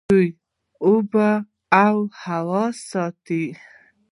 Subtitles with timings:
[0.09, 0.27] دوی
[0.87, 1.29] اوبه
[1.83, 3.43] او هوا ساتي.